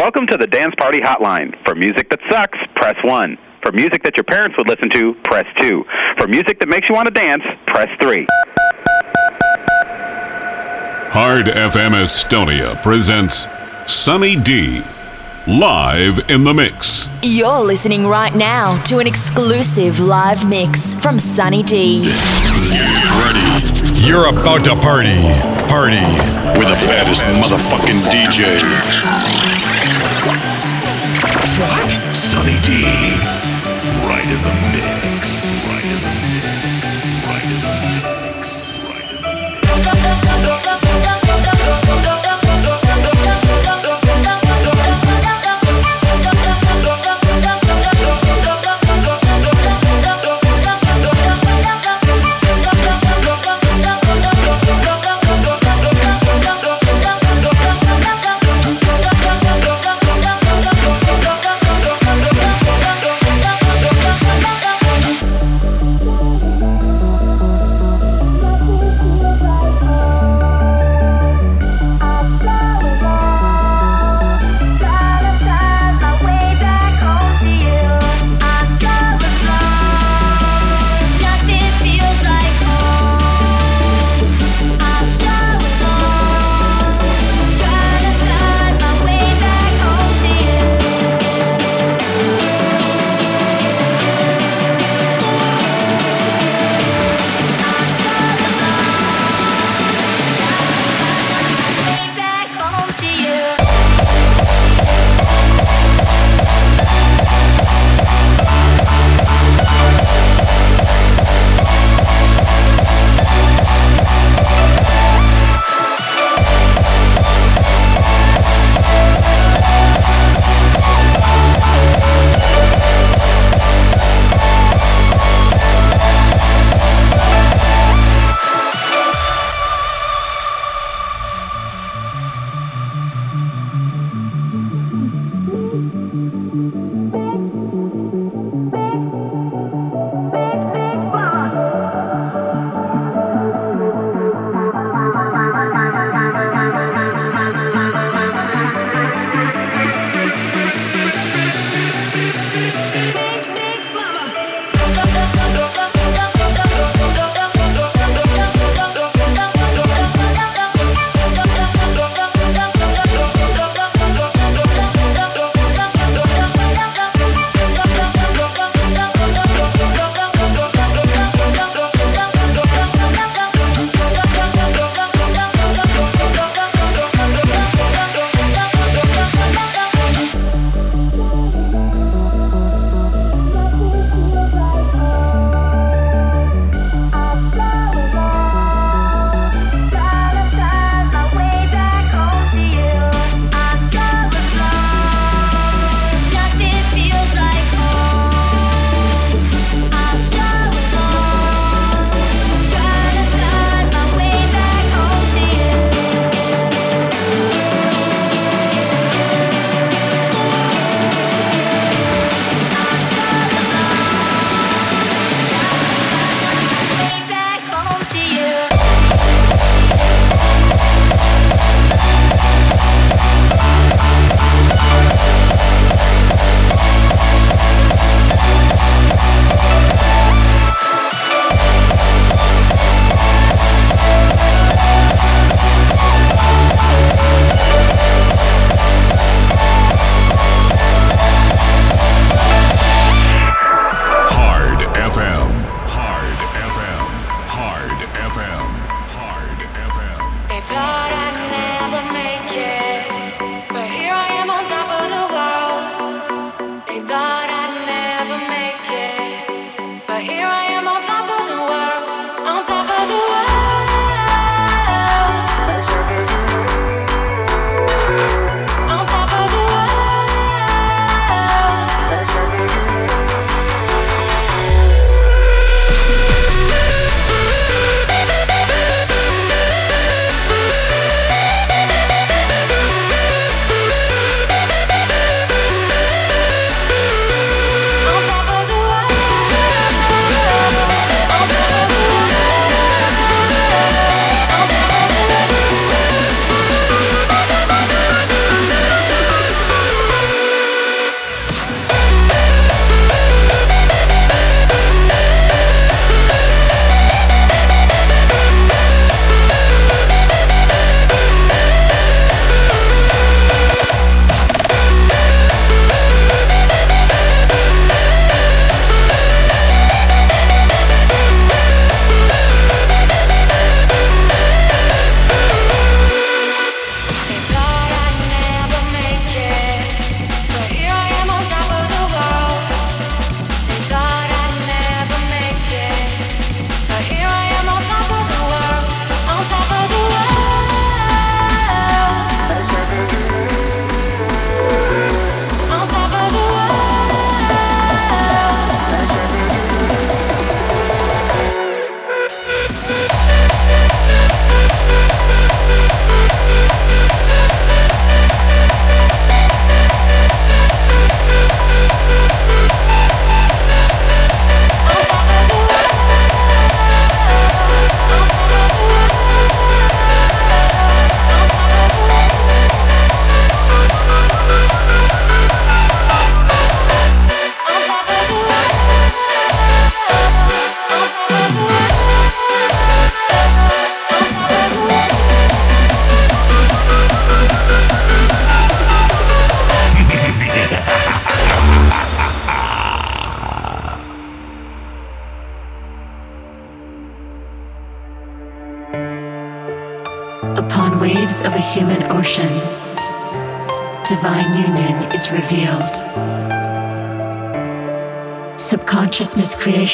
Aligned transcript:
Welcome 0.00 0.26
to 0.28 0.38
the 0.38 0.46
Dance 0.46 0.74
Party 0.78 0.98
Hotline. 0.98 1.62
For 1.62 1.74
music 1.74 2.08
that 2.08 2.20
sucks, 2.30 2.56
press 2.74 2.94
1. 3.04 3.36
For 3.62 3.70
music 3.70 4.02
that 4.04 4.16
your 4.16 4.24
parents 4.24 4.56
would 4.56 4.66
listen 4.66 4.88
to, 4.94 5.12
press 5.24 5.44
2. 5.60 5.84
For 6.18 6.26
music 6.26 6.58
that 6.60 6.70
makes 6.70 6.88
you 6.88 6.94
want 6.94 7.06
to 7.08 7.12
dance, 7.12 7.42
press 7.66 7.86
3. 8.00 8.26
Hard 11.12 11.48
FM 11.48 11.92
Estonia 11.92 12.82
presents 12.82 13.46
Sunny 13.86 14.36
Dee 14.36 14.80
live 15.46 16.30
in 16.30 16.44
the 16.44 16.54
mix. 16.54 17.10
You're 17.22 17.60
listening 17.60 18.06
right 18.06 18.34
now 18.34 18.82
to 18.84 19.00
an 19.00 19.06
exclusive 19.06 20.00
live 20.00 20.48
mix 20.48 20.94
from 20.94 21.18
Sunny 21.18 21.62
Dee. 21.62 22.08
Ready? 23.20 24.00
You're 24.06 24.30
about 24.30 24.64
to 24.64 24.76
party. 24.76 25.20
Party. 25.68 26.00
With 26.58 26.68
the 26.68 26.80
baddest 26.88 27.20
motherfucking 27.20 28.00
DJ. 28.08 29.29
What? 31.60 32.16
Sunny 32.16 32.58
Dee. 32.62 32.84
Right 34.06 34.24
in 34.24 34.40
the 34.42 34.54
mix. 34.72 35.09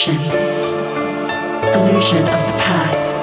Miscreation, 0.07 0.31
illusion 1.75 2.23
of 2.29 2.47
the 2.47 2.57
past, 2.59 3.17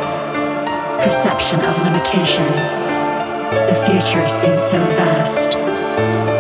perception 1.04 1.60
of 1.62 1.78
limitation. 1.84 2.46
The 3.68 3.90
future 3.90 4.28
seems 4.28 4.62
so 4.62 4.80
vast. 4.98 6.33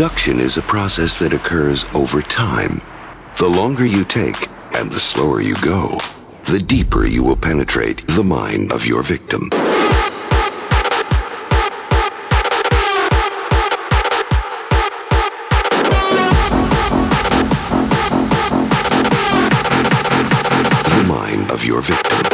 Seduction 0.00 0.40
is 0.40 0.56
a 0.56 0.62
process 0.62 1.18
that 1.18 1.34
occurs 1.34 1.84
over 1.92 2.22
time. 2.22 2.80
The 3.36 3.46
longer 3.46 3.84
you 3.84 4.02
take 4.02 4.48
and 4.74 4.90
the 4.90 4.98
slower 4.98 5.42
you 5.42 5.54
go, 5.56 5.98
the 6.44 6.58
deeper 6.58 7.04
you 7.04 7.22
will 7.22 7.36
penetrate 7.36 8.06
the 8.06 8.24
mind 8.24 8.72
of 8.72 8.86
your 8.86 9.02
victim. 9.02 9.50
The 9.50 9.58
mind 21.06 21.50
of 21.50 21.62
your 21.62 21.82
victim. 21.82 22.29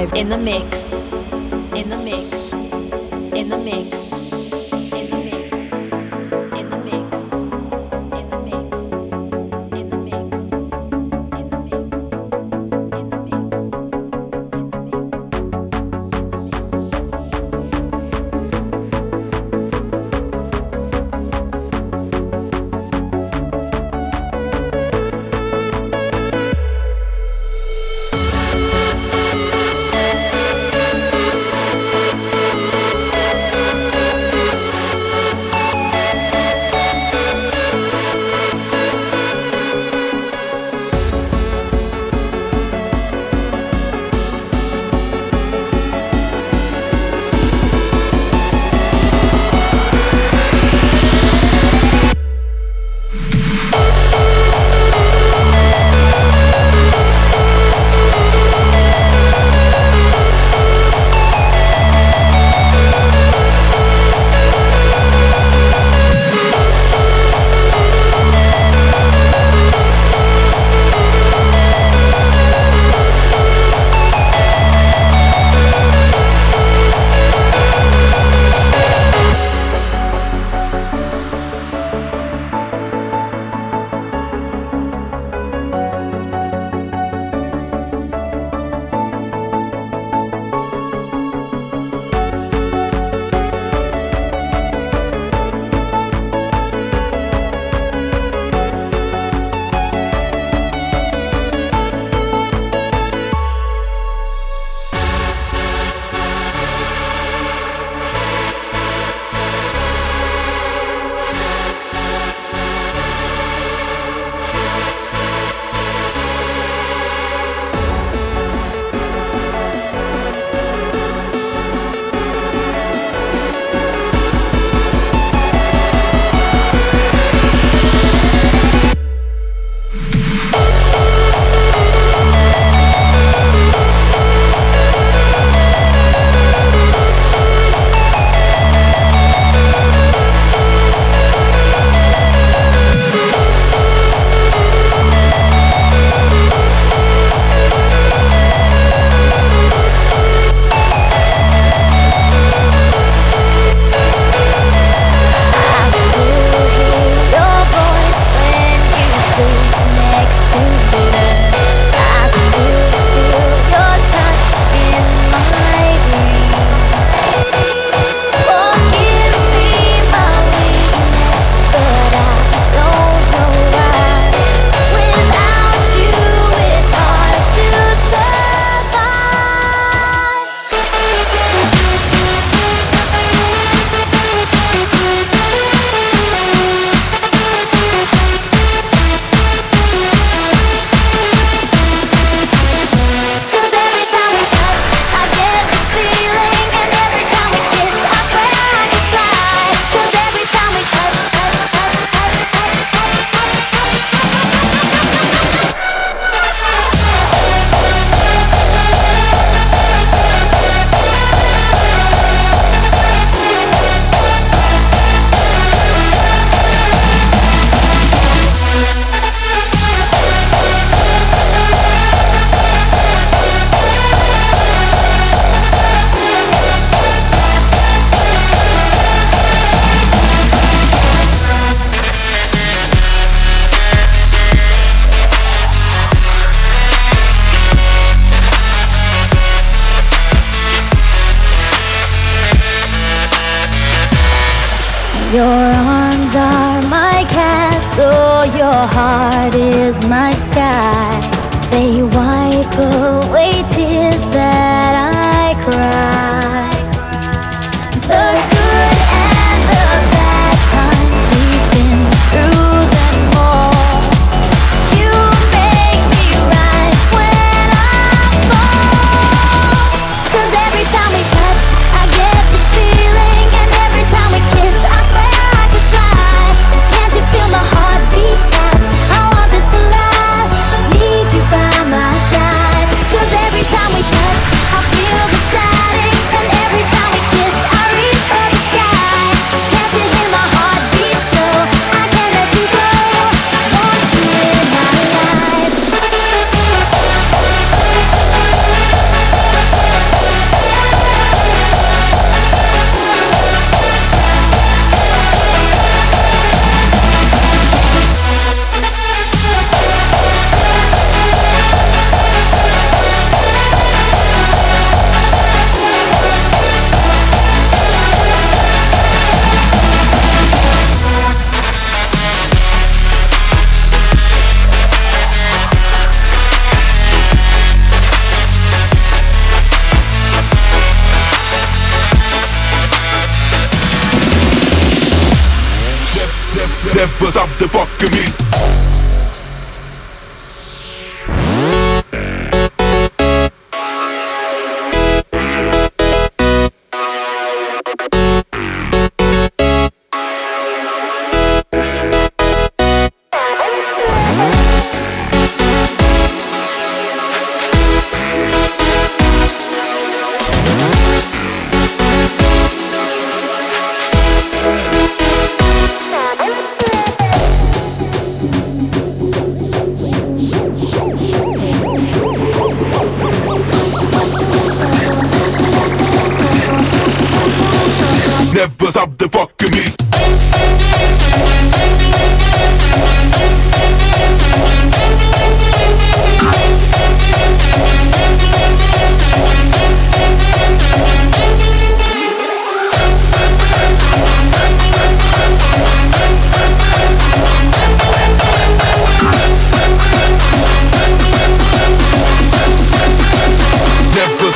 In 0.00 0.30
the 0.30 0.38
mix. 0.38 0.89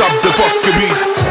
up 0.01 0.23
the 0.23 0.31
fucking 0.31 0.79
beat. 0.79 1.24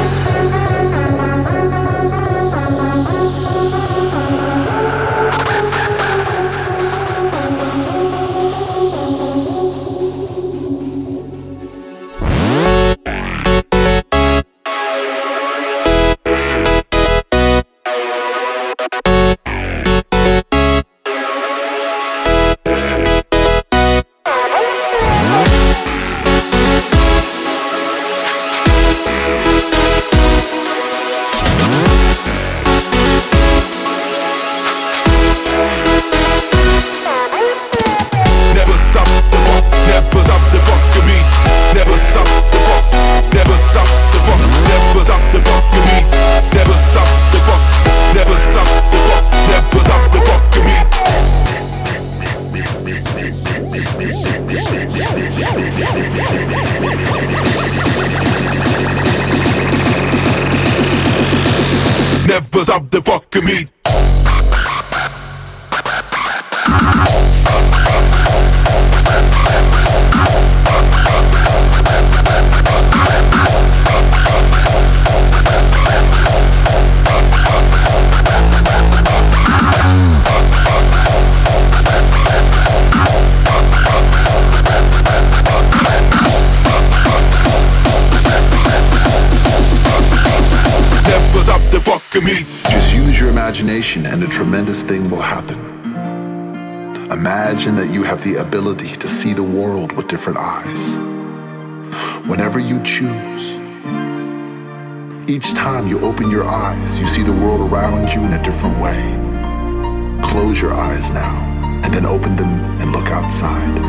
eyes 110.73 111.11
now, 111.11 111.35
and 111.83 111.93
then 111.93 112.05
open 112.05 112.35
them 112.35 112.49
and 112.81 112.91
look 112.91 113.07
outside. 113.07 113.79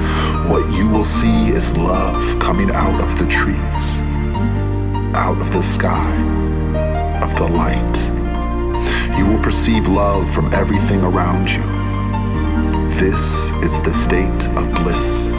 What 0.49 0.71
you 0.75 0.89
will 0.89 1.05
see 1.05 1.49
is 1.49 1.77
love 1.77 2.39
coming 2.39 2.71
out 2.71 3.01
of 3.03 3.19
the 3.19 3.27
trees, 3.27 4.01
out 5.15 5.41
of 5.41 5.53
the 5.53 5.63
sky, 5.63 6.13
of 7.23 7.35
the 7.37 7.49
light. 7.49 9.19
You 9.19 9.27
will 9.27 9.43
perceive 9.43 9.89
love 9.89 10.33
from 10.33 10.53
everything 10.55 11.01
around 11.03 11.51
you. 11.51 11.63
This 13.01 13.51
is 13.65 13.81
the 13.83 13.93
state 13.93 14.47
of 14.57 14.73
bliss. 14.83 15.34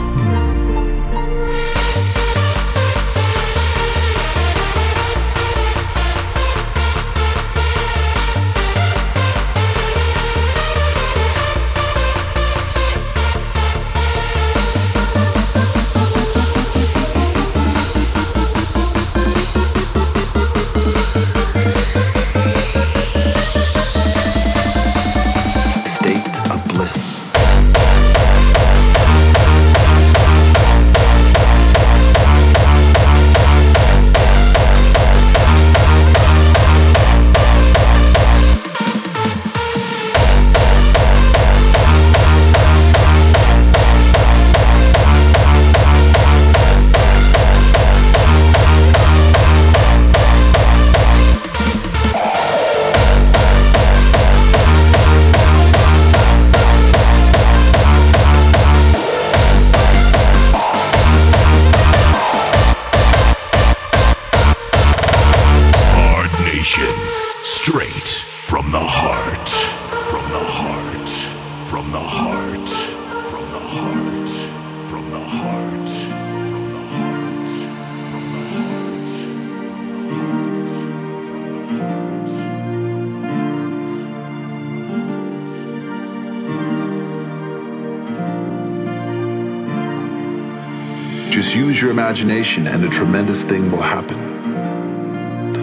Imagination 92.16 92.66
and 92.66 92.82
a 92.82 92.88
tremendous 92.88 93.42
thing 93.42 93.70
will 93.70 93.82
happen. 93.82 94.18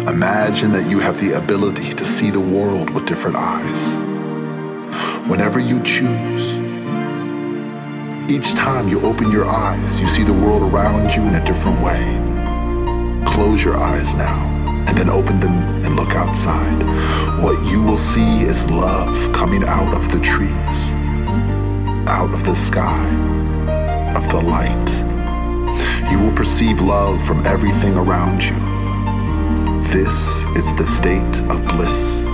Imagine 0.07 0.71
that 0.71 0.87
you 0.87 0.99
have 0.99 1.19
the 1.19 1.31
ability 1.31 1.91
to 1.91 2.05
see 2.05 2.29
the 2.29 2.39
world 2.39 2.91
with 2.91 3.07
different 3.07 3.35
eyes. 3.35 3.97
Whenever 5.27 5.59
you 5.59 5.81
choose, 5.81 6.53
each 8.29 8.53
time 8.53 8.87
you 8.87 9.01
open 9.01 9.31
your 9.31 9.45
eyes, 9.45 9.99
you 9.99 10.05
see 10.05 10.23
the 10.23 10.31
world 10.31 10.71
around 10.71 11.09
you 11.15 11.23
in 11.23 11.33
a 11.33 11.43
different 11.43 11.81
way. 11.81 12.03
Close 13.33 13.63
your 13.63 13.75
eyes 13.75 14.13
now 14.13 14.45
and 14.87 14.95
then 14.95 15.09
open 15.09 15.39
them 15.39 15.57
and 15.83 15.95
look 15.95 16.11
outside. 16.11 16.83
What 17.41 17.59
you 17.71 17.81
will 17.81 17.97
see 17.97 18.43
is 18.43 18.69
love 18.69 19.33
coming 19.33 19.63
out 19.63 19.95
of 19.95 20.11
the 20.11 20.19
trees, 20.19 20.93
out 22.07 22.31
of 22.31 22.45
the 22.45 22.53
sky, 22.53 23.03
of 24.15 24.29
the 24.29 24.39
light. 24.39 25.02
You 26.11 26.19
will 26.19 26.33
perceive 26.33 26.81
love 26.81 27.23
from 27.25 27.45
everything 27.45 27.95
around 27.95 28.43
you. 28.43 28.55
This 29.93 30.43
is 30.57 30.75
the 30.75 30.85
state 30.85 31.39
of 31.51 31.65
bliss. 31.67 32.32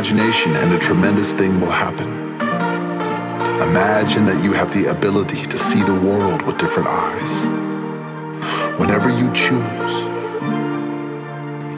Imagination 0.00 0.56
and 0.56 0.72
a 0.72 0.78
tremendous 0.78 1.30
thing 1.34 1.60
will 1.60 1.70
happen. 1.70 2.08
Imagine 3.68 4.24
that 4.24 4.42
you 4.42 4.54
have 4.54 4.72
the 4.72 4.86
ability 4.86 5.44
to 5.44 5.58
see 5.58 5.82
the 5.82 5.92
world 5.92 6.40
with 6.46 6.56
different 6.56 6.88
eyes. 6.88 7.44
Whenever 8.80 9.10
you 9.10 9.30
choose, 9.34 9.92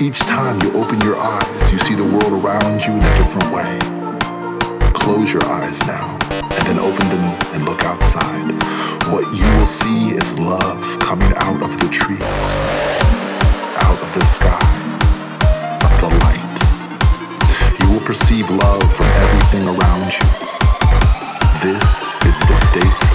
each 0.01 0.21
time 0.21 0.55
you 0.63 0.71
open 0.81 1.01
your 1.01 1.17
eyes, 1.17 1.73
you 1.73 1.79
see 1.79 1.97
the 1.97 2.05
world 2.05 2.33
around 2.33 2.81
you 2.87 2.93
in 2.93 3.03
a 3.03 3.19
different 3.19 3.51
way. 3.51 3.75
Close 4.95 5.33
your 5.33 5.45
eyes 5.47 5.85
now 5.89 6.17
and 6.31 6.67
then 6.69 6.79
open 6.79 7.09
them 7.09 7.25
and 7.55 7.65
look 7.65 7.83
outside. 7.83 8.53
What 9.11 9.27
you 9.35 9.51
will 9.59 9.67
see 9.67 10.11
is 10.11 10.39
love 10.39 10.81
coming 11.01 11.33
out 11.39 11.61
of 11.61 11.77
the 11.77 11.89
trees, 11.89 12.23
out 13.83 13.99
of 14.01 14.15
the 14.15 14.25
sky, 14.25 14.91
perceive 18.05 18.51
love 18.51 18.97
from 18.97 19.07
everything 19.07 19.65
around 19.67 20.12
you. 20.12 20.27
This 21.62 22.15
is 22.27 22.38
the 22.41 22.57
state 22.61 23.12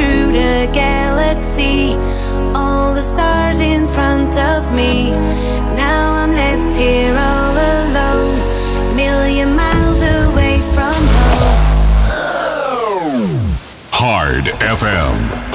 through 0.00 0.32
the 0.32 0.70
galaxy. 0.72 1.94
All 2.54 2.94
the 2.94 3.02
stars 3.02 3.60
in 3.60 3.86
front 3.86 4.36
of 4.38 4.72
me. 4.74 5.10
Now 5.76 6.14
I'm 6.20 6.32
left 6.32 6.74
here 6.76 7.14
all 7.14 7.54
alone. 7.76 8.36
Million 8.96 9.54
miles 9.54 10.00
away 10.02 10.56
from 10.74 11.00
home. 11.18 11.50
Hard 13.92 14.44
FM 14.76 15.49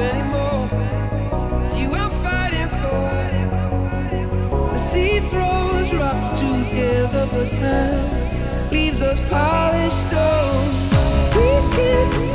anymore. 0.00 0.68
See 1.64 1.86
what 1.86 2.00
I'm 2.00 2.10
fighting 2.10 2.68
for. 2.80 3.10
The 4.72 4.78
sea 4.78 5.20
throws 5.30 5.92
rocks 5.94 6.30
together, 6.30 7.28
but 7.32 7.54
time 7.54 8.70
leaves 8.70 9.02
us 9.02 9.20
polished 9.28 10.06
stone. 10.06 10.68
We 11.34 11.50
can 11.76 12.27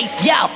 bass, 0.00 0.24
yo. 0.24 0.49